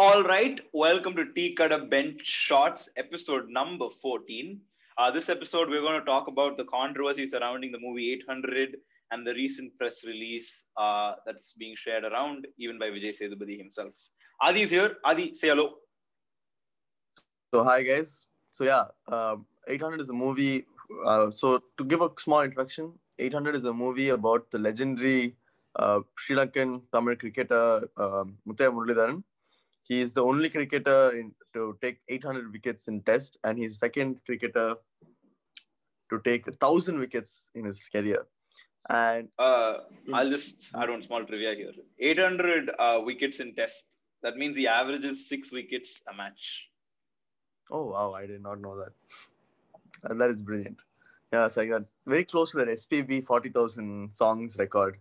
[0.00, 4.60] All right, welcome to Tea Cutter Bench Shots, episode number 14.
[4.96, 8.76] Uh, this episode, we're going to talk about the controversy surrounding the movie 800
[9.10, 13.92] and the recent press release uh, that's being shared around, even by Vijay Sethupathi himself.
[14.40, 14.98] Adi is here.
[15.04, 15.72] Adi, say hello.
[17.52, 18.26] So hi guys.
[18.52, 20.64] So yeah, um, 800 is a movie.
[21.04, 25.34] Uh, so to give a small introduction, 800 is a movie about the legendary
[25.74, 29.24] uh, Sri Lankan Tamil cricketer um, Muthiah Muralidharan.
[29.88, 34.20] He is the only cricketer in, to take 800 wickets in Test, and he's second
[34.26, 34.74] cricketer
[36.10, 38.26] to take a thousand wickets in his career.
[38.90, 39.78] And Uh,
[40.14, 43.86] I'll just add one small trivia here 800 uh, wickets in Test.
[44.22, 46.64] That means he averages six wickets a match.
[47.70, 48.92] oh wow, I did not know that.
[50.04, 50.82] And that is brilliant.
[51.32, 51.84] Yeah, it's like that.
[52.06, 54.96] Very close to that SPB 40,000 songs record.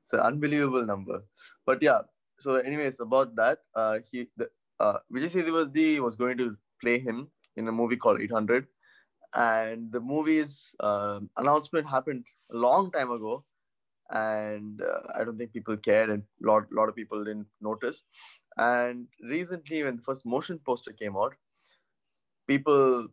[0.00, 1.24] It's an unbelievable number.
[1.66, 2.02] But yeah,
[2.44, 4.48] so anyways, about that, uh, he the
[4.78, 8.66] uh, Vijay Sethupathi was going to play him in a movie called 800,
[9.34, 13.44] and the movie's uh, announcement happened a long time ago,
[14.10, 18.04] and uh, I don't think people cared, and a lot lot of people didn't notice.
[18.58, 21.34] And recently, when the first motion poster came out,
[22.46, 23.08] people,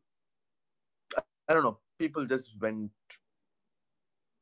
[1.47, 2.91] I don't know, people just went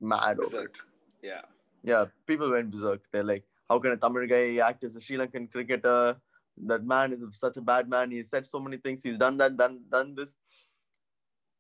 [0.02, 0.76] mad over it Berserk.
[1.22, 1.42] Yeah.
[1.84, 3.02] yeah, people went berserk.
[3.12, 6.18] They're like, how can a Tamil guy act as a Sri Lankan cricketer?
[6.66, 8.12] That man is such a bad man.
[8.12, 9.04] He said so many things.
[9.04, 10.36] He's done that, done done this.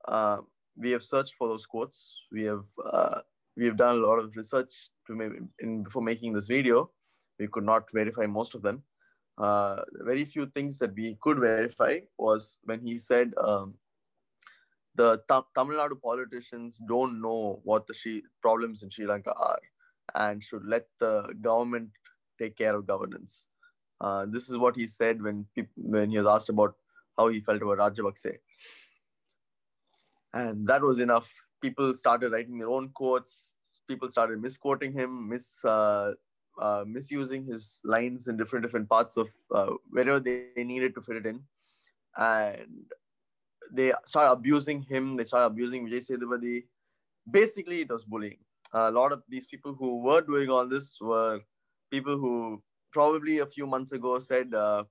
[0.07, 0.37] Uh,
[0.75, 2.25] we have searched for those quotes.
[2.31, 3.21] We have uh,
[3.55, 6.91] we have done a lot of research to make in before making this video.
[7.37, 8.83] We could not verify most of them.
[9.37, 13.75] Uh, very few things that we could verify was when he said um,
[14.95, 19.59] the Tam- Tamil Nadu politicians don't know what the problems in Sri Lanka are
[20.15, 21.89] and should let the government
[22.39, 23.45] take care of governance.
[24.01, 26.75] Uh, this is what he said when when he was asked about
[27.17, 28.37] how he felt about Rajapakse.
[30.33, 31.31] And that was enough.
[31.61, 33.51] People started writing their own quotes.
[33.87, 36.13] People started misquoting him, mis uh,
[36.61, 41.01] uh, misusing his lines in different different parts of uh, wherever they, they needed to
[41.01, 41.41] fit it in,
[42.17, 42.85] and
[43.71, 45.17] they started abusing him.
[45.17, 46.65] They started abusing Vijay Sethupathi.
[47.29, 48.37] Basically, it was bullying
[48.73, 51.39] a lot of these people who were doing all this were
[51.91, 54.83] people who probably a few months ago said, uh,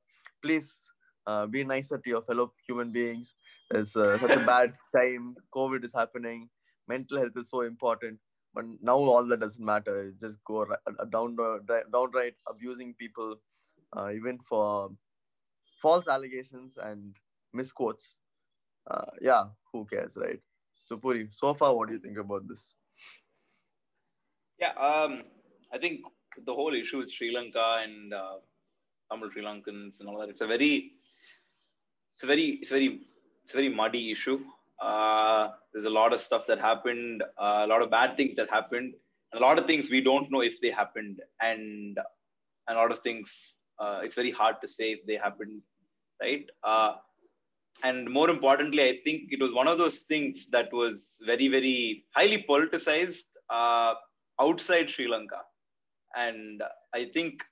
[0.43, 0.79] please
[1.27, 3.35] uh, be nicer to your fellow human beings.
[3.71, 5.37] It's uh, such a bad time.
[5.55, 6.49] COVID is happening.
[6.89, 8.19] Mental health is so important.
[8.55, 10.13] But now all that doesn't matter.
[10.21, 11.37] Just go uh, down,
[11.93, 13.37] downright abusing people,
[13.97, 14.91] uh, even for
[15.83, 17.15] false allegations and
[17.53, 18.17] misquotes.
[18.91, 20.41] Uh, yeah, who cares, right?
[20.87, 22.75] So, Puri, so far, what do you think about this?
[24.61, 25.23] Yeah, um,
[25.73, 26.01] I think
[26.45, 28.37] the whole issue with Sri Lanka and uh,
[29.11, 30.93] Tamil Sri Lankans and all that, it's a very,
[32.15, 33.01] it's a very, it's very,
[33.45, 34.41] it's a very muddy issue.
[34.81, 38.51] Uh, there's a lot of stuff that happened, uh, a lot of bad things that
[38.51, 38.95] happened,
[39.35, 41.99] a lot of things we don't know if they happened, and
[42.69, 45.63] a lot of things uh, it's very hard to say if they happened,
[46.21, 46.47] right?
[46.65, 46.95] Uh,
[47.85, 52.05] and more importantly, I think it was one of those things that was very, very
[52.15, 53.27] highly politicized.
[54.41, 55.41] Outside Sri Lanka.
[56.17, 56.63] And
[56.95, 57.43] I think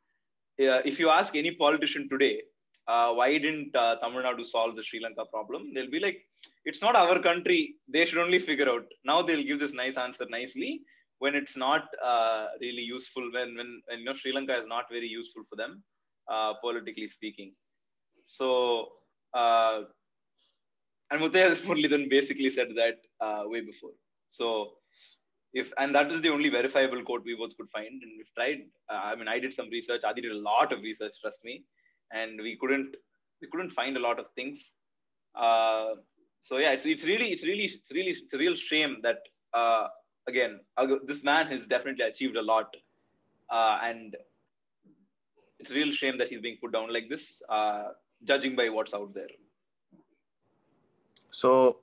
[0.60, 2.42] uh, if you ask any politician today,
[2.88, 5.72] uh, why didn't uh, Tamil Nadu solve the Sri Lanka problem?
[5.74, 6.18] They'll be like,
[6.64, 7.74] it's not our country.
[7.88, 8.84] They should only figure out.
[9.04, 10.82] Now they'll give this nice answer nicely
[11.18, 13.24] when it's not uh, really useful.
[13.32, 15.82] When, when when you know Sri Lanka is not very useful for them,
[16.30, 17.52] uh, politically speaking.
[18.24, 18.88] So
[19.34, 19.82] uh,
[21.10, 22.98] and Muthiah Muralidharan basically said that
[23.48, 23.92] way before.
[24.30, 24.74] So
[25.60, 28.02] if and that is the only verifiable quote we both could find.
[28.02, 30.02] And we've tried uh, i mean i did some research.
[30.04, 31.54] Adi did a lot of research trust me.
[32.12, 32.96] And we couldn't
[33.40, 34.72] we couldn't find a lot of things.
[35.34, 35.90] Uh,
[36.42, 39.20] so yeah it's, it's really it's really it's really it's a real shame that
[39.54, 39.86] uh,
[40.28, 40.60] again
[41.10, 42.76] this man has definitely achieved a lot.
[43.48, 44.16] Uh, and
[45.58, 47.84] it's a real shame that he's being put down like this uh,
[48.24, 49.34] judging by what's out there.
[51.30, 51.80] So,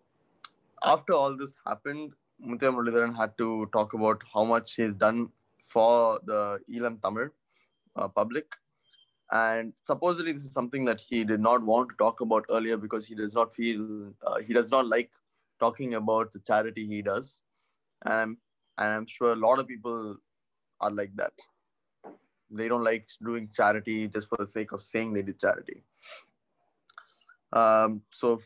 [0.84, 6.20] after all this happened, Muthiah Muralidharan had to talk about how much he's done for
[6.26, 7.30] the Eelam Tamil
[7.96, 8.56] uh, public.
[9.32, 13.08] And supposedly, this is something that he did not want to talk about earlier because
[13.08, 15.10] he does not feel, uh, he does not like
[15.60, 17.42] talking about the charity he does.
[18.06, 18.38] And I'm,
[18.78, 20.18] and I'm sure a lot of people
[20.82, 21.34] are like that.
[22.52, 25.84] They don't like doing charity just for the sake of saying they did charity.
[27.54, 28.42] Um, so,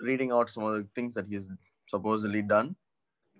[0.00, 1.48] reading out some of the things that he's
[1.88, 2.74] supposedly done.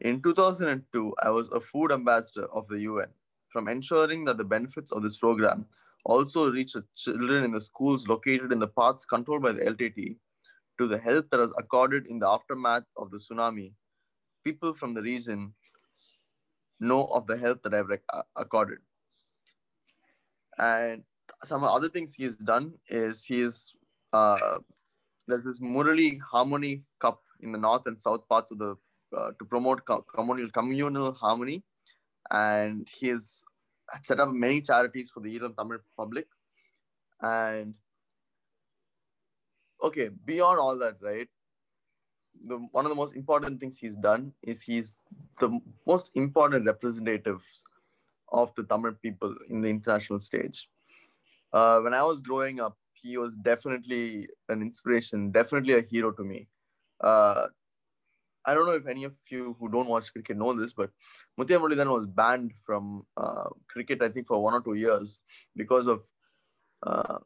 [0.01, 3.09] In 2002, I was a food ambassador of the UN.
[3.49, 5.67] From ensuring that the benefits of this program
[6.05, 10.17] also reach the children in the schools located in the parts controlled by the LTT
[10.79, 13.73] to the help that was accorded in the aftermath of the tsunami.
[14.45, 15.55] People from the region
[16.79, 18.79] know of the help that I've uh, accorded.
[20.59, 21.03] And
[21.45, 23.73] some other things he's done is he's
[24.13, 24.59] uh,
[25.27, 28.77] there's this Murali Harmony Cup in the north and south parts of the
[29.17, 31.63] uh, to promote communal communal harmony,
[32.31, 33.45] and he's
[34.03, 36.27] set up many charities for the Iran Tamil public.
[37.21, 37.75] And
[39.83, 41.29] okay, beyond all that, right?
[42.47, 44.99] The one of the most important things he's done is he's
[45.41, 47.65] the most important representatives
[48.33, 50.69] of the Tamil people in the international stage.
[51.53, 56.25] Uh, when I was growing up, he was definitely an inspiration, definitely a hero to
[56.25, 56.49] me.
[57.01, 57.47] Uh,
[58.47, 60.91] I don't know if any of you who don't watch cricket know this, but
[61.39, 65.19] Muthiah Muralidharan was banned from uh, cricket, I think, for one or two years
[65.57, 66.03] because of
[66.85, 67.19] uh,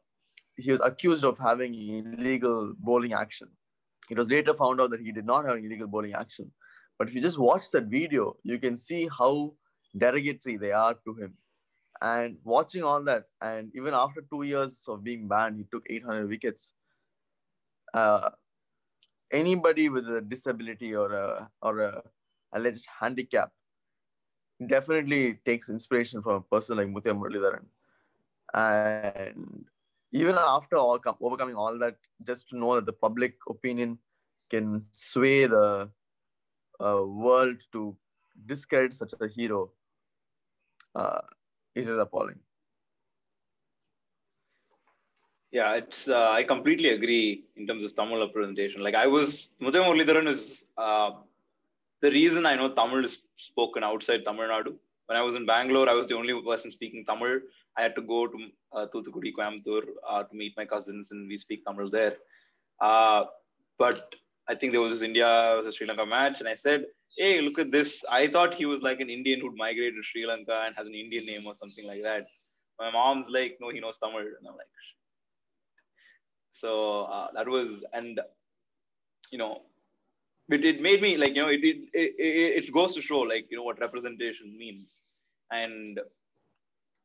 [0.57, 3.47] he was accused of having illegal bowling action.
[4.09, 6.51] It was later found out that he did not have illegal bowling action.
[6.97, 9.53] But if you just watch that video, you can see how
[9.97, 11.33] derogatory they are to him.
[12.01, 16.27] And watching all that, and even after two years of being banned, he took 800
[16.27, 16.73] wickets.
[17.93, 18.31] Uh,
[19.31, 22.03] anybody with a disability or a or a
[22.53, 23.51] alleged handicap
[24.67, 27.65] definitely takes inspiration from a person like Muthiah Muralidharan.
[28.53, 29.65] And
[30.11, 31.95] even after all overcoming all that,
[32.25, 33.97] just to know that the public opinion
[34.49, 35.89] can sway the
[36.79, 37.95] uh, world to
[38.45, 39.71] discredit such a hero
[40.95, 41.21] uh,
[41.75, 42.39] is just appalling.
[45.51, 48.81] Yeah, it's uh, I completely agree in terms of Tamil representation.
[48.81, 51.11] Like I was Muthiah Muralidharan is uh,
[52.01, 54.73] the reason I know Tamil is spoken outside Tamil Nadu.
[55.07, 57.41] When I was in Bangalore, I was the only person speaking Tamil.
[57.77, 58.37] I had to go to
[58.71, 62.15] uh, Thuthukudi, Coimbatore uh, to meet my cousins, and we speak Tamil there.
[62.79, 63.25] Uh,
[63.77, 64.15] but
[64.47, 65.27] I think there was this India
[65.57, 66.85] versus Sri Lanka match, and I said,
[67.17, 68.05] "Hey, look at this!
[68.09, 70.95] I thought he was like an Indian who'd migrated to Sri Lanka and has an
[70.95, 72.27] Indian name or something like that."
[72.79, 74.73] My mom's like, "No, he knows Tamil," and I'm like,
[76.53, 78.19] so uh, that was and
[79.31, 79.61] you know
[80.49, 83.47] it, it made me like you know it, it it it goes to show like
[83.49, 85.03] you know what representation means.
[85.51, 85.99] And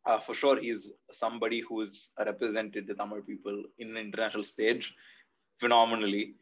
[0.07, 4.95] uh, for sure he's somebody who's represented the tamil people in an international stage
[5.61, 6.35] phenomenally.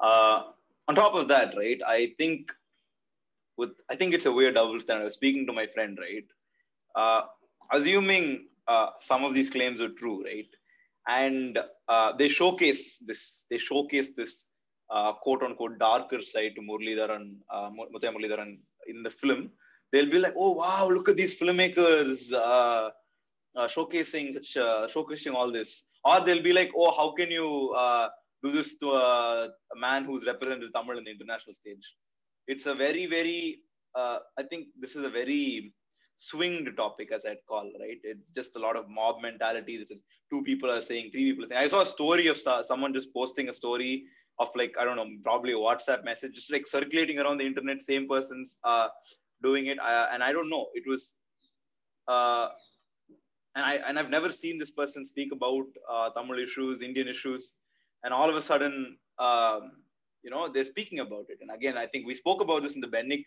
[0.00, 0.42] Uh,
[0.88, 2.52] on top of that right i think
[3.56, 5.02] with i think it's a weird double standard.
[5.02, 6.28] I was speaking to my friend right
[6.94, 7.22] uh,
[7.72, 10.48] assuming uh, some of these claims are true right
[11.06, 11.58] and
[11.88, 14.48] uh, they showcase this they showcase this
[14.90, 19.50] uh, quote unquote darker side to Muralidharan uh, Muthiah Muralidharan in the film.
[19.92, 22.90] They'll be like oh wow look at these filmmakers uh,
[23.56, 25.88] uh, showcasing such uh, showcasing all this.
[26.04, 28.08] Or they'll be like oh how can you uh,
[28.42, 31.94] do this to a, a man who's represented Tamil in the international stage?
[32.46, 33.60] It's a very very
[33.96, 35.72] I think this is a very
[36.18, 37.98] swinged topic as I'd call, right?
[38.02, 39.78] It's just a lot of mob mentality.
[39.78, 41.64] This is two people are saying, three people are saying.
[41.64, 44.04] I saw a story of someone just posting a story
[44.38, 47.82] of like, I don't know, probably a WhatsApp message, just like circulating around the internet,
[47.82, 48.88] same person's uh,
[49.42, 49.78] doing it.
[49.78, 51.14] Uh, and I don't know, it was,
[52.08, 52.48] uh,
[53.54, 57.54] and I, and I've never seen this person speak about uh, Tamil issues, Indian issues.
[58.04, 59.72] And all of a sudden, um,
[60.22, 61.38] you know, they're speaking about it.
[61.40, 63.24] And again, I think we spoke about this in the Bennix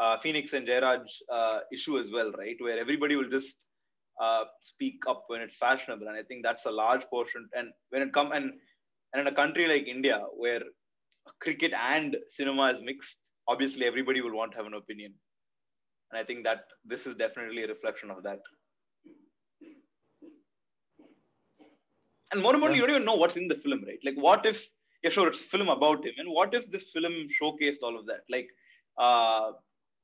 [0.00, 2.56] uh, Phoenix and Jairaj uh, issue as well, right?
[2.58, 3.66] Where everybody will just
[4.20, 7.48] uh, speak up when it's fashionable, and I think that's a large portion.
[7.56, 8.52] And when it comes and
[9.12, 10.62] and in a country like India, where
[11.40, 15.14] cricket and cinema is mixed, obviously everybody will want to have an opinion,
[16.10, 18.40] and I think that this is definitely a reflection of that.
[22.32, 24.00] And more importantly, you don't even know what's in the film, right?
[24.04, 24.66] Like, what if,
[25.04, 28.06] yeah, sure, it's a film about him, and what if the film showcased all of
[28.06, 28.22] that?
[28.28, 28.48] Like,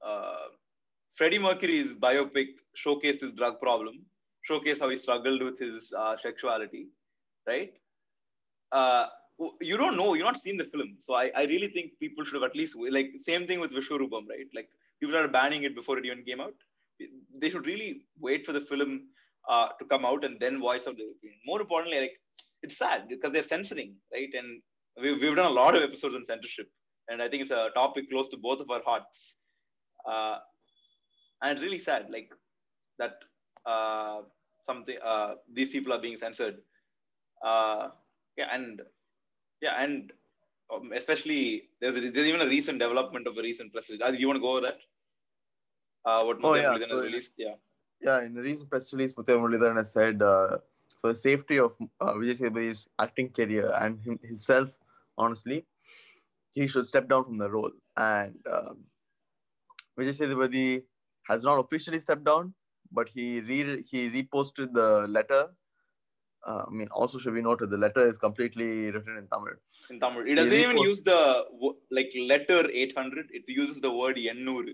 [0.04, 0.47] uh,
[1.14, 4.00] Freddie Mercury's biopic showcased his drug problem,
[4.49, 6.88] showcased how he struggled with his uh, sexuality,
[7.47, 7.73] right?
[8.73, 9.07] Uh,
[9.61, 10.97] you don't know, you're not seen the film.
[11.00, 14.28] So I, I really think people should have at least, like, same thing with Vishwarupam,
[14.28, 14.47] right?
[14.54, 14.69] Like,
[15.00, 16.54] people are banning it before it even came out.
[17.38, 19.09] They should really wait for the film
[19.49, 21.40] uh, to come out and then voice out their opinion.
[21.47, 22.12] More importantly, like,
[22.62, 24.28] it's sad because they're censoring, right?
[24.35, 24.61] And
[25.02, 26.69] we've, we've done a lot of episodes on censorship.
[27.09, 29.37] And I think it's a topic close to both of our hearts
[30.07, 30.38] uh,
[31.42, 32.30] and it's really sad like
[32.99, 33.14] that
[33.66, 34.23] uh,
[34.64, 36.59] something uh, these people are being censored
[37.45, 37.88] uh,
[38.37, 38.83] yeah and
[39.61, 40.12] yeah and
[40.73, 44.19] um, especially there's a, there's even a recent development of a recent press release.
[44.19, 44.78] you want to go over that
[46.04, 46.73] uh, what Oh, yeah.
[46.73, 47.54] Has released yeah
[48.00, 50.59] Yeah, in the recent press release, Muthiah Muralidharan has said uh,
[51.00, 54.78] for the safety of uh, Vijay Sethupathi's acting career and him, himself,
[55.19, 55.66] honestly,
[56.52, 57.73] he should step down from the role.
[57.97, 58.78] And um,
[60.00, 60.83] Vijay Sethupathi
[61.28, 62.54] has not officially stepped down,
[62.92, 65.42] but he re- he reposted the letter.
[66.47, 69.57] Uh, I mean, also should be noted the letter is completely written in Tamil.
[69.90, 71.45] In Tamil, it doesn't He even use the
[71.90, 73.26] like letter 800.
[73.30, 74.73] It uses the word Yennur.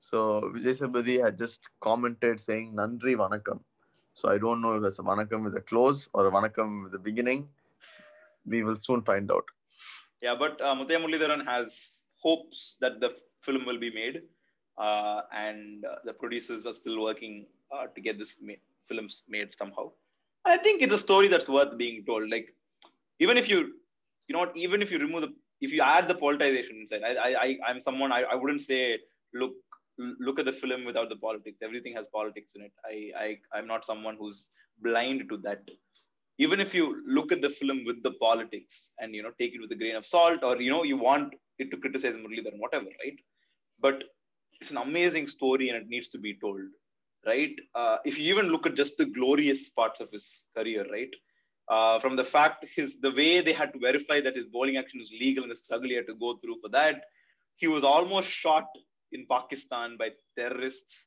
[0.00, 3.60] So Vijay Sethupathi had just commented saying Nandri Vanakkam.
[4.14, 6.94] So I don't know if that's a Vanakkam with a close or a Vanakkam with
[6.94, 7.48] a beginning.
[8.46, 9.44] We will soon find out.
[10.22, 10.74] Yeah, but uh,
[11.44, 13.10] has hopes that the
[13.42, 14.22] film will be made,
[14.78, 19.54] uh, and uh, the producers are still working uh, to get this ma- films made
[19.56, 19.90] somehow.
[20.44, 22.30] I think it's a story that's worth being told.
[22.30, 22.54] Like,
[23.18, 23.74] even if you,
[24.28, 27.58] you know, even if you remove the, if you add the politicization inside, I, I,
[27.66, 28.98] I'm someone I, I wouldn't say
[29.34, 29.52] look
[30.20, 31.58] look at the film without the politics.
[31.60, 32.72] Everything has politics in it.
[32.84, 35.60] I, I I'm not someone who's blind to that
[36.38, 39.60] even if you look at the film with the politics and you know take it
[39.60, 42.86] with a grain of salt or you know you want it to criticize Muralidharan, whatever,
[42.86, 43.18] right?
[43.80, 44.04] But
[44.60, 46.60] it's an amazing story and it needs to be told,
[47.26, 47.54] right?
[47.74, 51.10] Uh, if you even look at just the glorious parts of his career, right?
[51.68, 54.98] Uh, from the fact his the way they had to verify that his bowling action
[55.00, 57.02] was legal and the struggle he had to go through for that,
[57.56, 58.66] he was almost shot
[59.12, 61.06] in Pakistan by terrorists.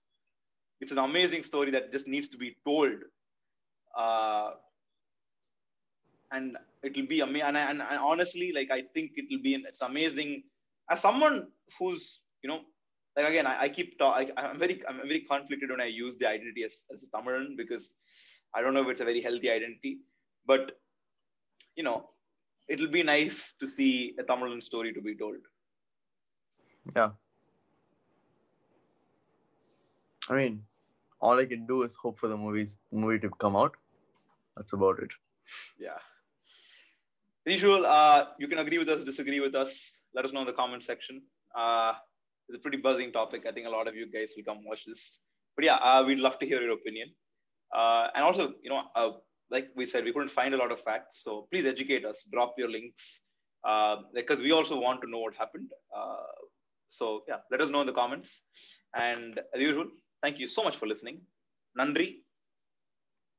[0.79, 2.93] It's an amazing story that just needs to be told.
[3.98, 4.51] Uh,
[6.31, 7.47] and it'll be amazing.
[7.47, 10.43] And, and, and honestly, like I think it'll be it's amazing
[10.89, 11.47] as someone
[11.77, 12.59] who's you know
[13.15, 16.17] like again I, I keep ta- I, I'm very I'm very conflicted when I use
[16.17, 17.93] the identity as as a Tamilan because
[18.53, 20.00] I don't know if it's a very healthy identity,
[20.45, 20.77] but
[21.75, 22.09] you know
[22.67, 25.38] it'll be nice to see a Tamilan story to be told.
[26.95, 27.11] Yeah.
[30.29, 30.63] I mean,
[31.19, 33.75] all I can do is hope for the movies movie to come out.
[34.55, 35.11] That's about it.
[35.77, 35.97] Yeah.
[37.48, 40.01] As usual, uh, you can agree with us, disagree with us.
[40.13, 41.24] Let us know in the comment section.
[41.55, 41.93] Uh,
[42.48, 43.45] it's a pretty buzzing topic.
[43.48, 45.21] I think a lot of you guys will come watch this.
[45.55, 47.10] But yeah, uh, we'd love to hear your opinion.
[47.74, 49.12] Uh, and also, you know, uh,
[49.50, 51.24] like we said, we couldn't find a lot of facts.
[51.24, 52.25] So please educate us.
[52.31, 53.21] Drop your links
[53.63, 55.71] uh, because we also want to know what happened.
[55.95, 56.15] Uh,
[56.89, 58.43] so yeah, let us know in the comments.
[58.95, 59.88] And as usual,
[60.21, 61.21] thank you so much for listening.
[61.77, 62.17] Nandri.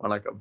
[0.02, 0.40] Vanakkam.